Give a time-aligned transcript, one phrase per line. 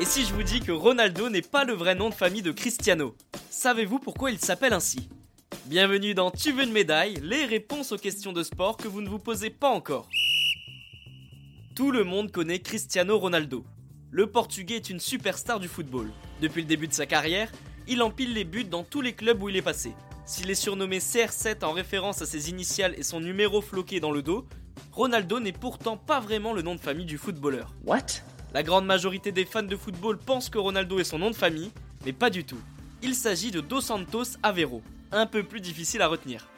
[0.00, 2.52] Et si je vous dis que Ronaldo n'est pas le vrai nom de famille de
[2.52, 3.14] Cristiano
[3.50, 5.10] Savez-vous pourquoi il s'appelle ainsi?
[5.66, 9.08] Bienvenue dans Tu veux une médaille, les réponses aux questions de sport que vous ne
[9.08, 10.08] vous posez pas encore.
[11.76, 13.64] Tout le monde connaît Cristiano Ronaldo.
[14.10, 16.10] Le Portugais est une superstar du football.
[16.40, 17.52] Depuis le début de sa carrière,
[17.86, 19.92] il empile les buts dans tous les clubs où il est passé.
[20.24, 24.22] S'il est surnommé CR7 en référence à ses initiales et son numéro floqué dans le
[24.22, 24.46] dos,
[24.92, 27.72] Ronaldo n'est pourtant pas vraiment le nom de famille du footballeur.
[27.86, 28.22] What?
[28.52, 31.70] La grande majorité des fans de football pensent que Ronaldo est son nom de famille,
[32.04, 32.58] mais pas du tout.
[33.00, 36.48] Il s'agit de Dos Santos Aveiro, un peu plus difficile à retenir.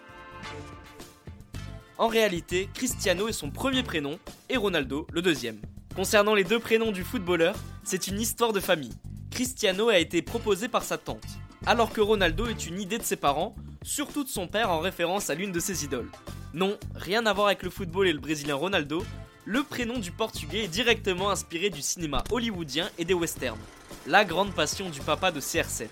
[1.98, 4.18] En réalité, Cristiano est son premier prénom
[4.48, 5.60] et Ronaldo le deuxième.
[5.94, 7.54] Concernant les deux prénoms du footballeur,
[7.84, 8.94] c'est une histoire de famille.
[9.30, 11.22] Cristiano a été proposé par sa tante,
[11.66, 15.28] alors que Ronaldo est une idée de ses parents, surtout de son père en référence
[15.28, 16.10] à l'une de ses idoles.
[16.54, 19.04] Non, rien à voir avec le football et le brésilien Ronaldo,
[19.44, 23.58] le prénom du portugais est directement inspiré du cinéma hollywoodien et des westerns,
[24.06, 25.88] la grande passion du papa de CR7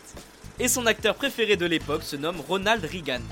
[0.60, 3.22] et son acteur préféré de l'époque se nomme Ronald Reagan.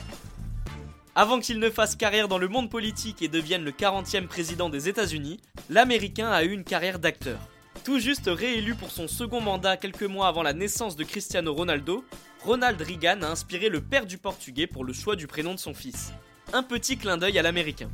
[1.15, 4.89] Avant qu'il ne fasse carrière dans le monde politique et devienne le 40e président des
[4.89, 7.39] États-Unis, l'Américain a eu une carrière d'acteur.
[7.85, 12.03] Tout juste réélu pour son second mandat quelques mois avant la naissance de Cristiano Ronaldo,
[12.45, 15.75] Ronald Reagan a inspiré le père du Portugais pour le choix du prénom de son
[15.75, 16.13] fils.
[16.53, 17.91] Un petit clin d'œil à l'Américain.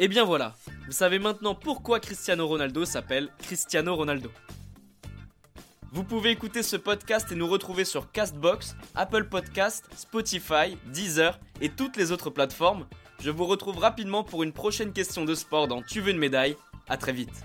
[0.00, 4.30] Et bien voilà, vous savez maintenant pourquoi Cristiano Ronaldo s'appelle Cristiano Ronaldo.
[5.92, 11.68] Vous pouvez écouter ce podcast et nous retrouver sur Castbox, Apple Podcast, Spotify, Deezer et
[11.68, 12.86] toutes les autres plateformes.
[13.22, 16.56] Je vous retrouve rapidement pour une prochaine question de sport dans Tu veux une médaille.
[16.88, 17.44] À très vite.